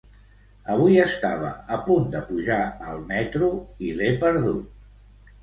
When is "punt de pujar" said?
1.89-2.59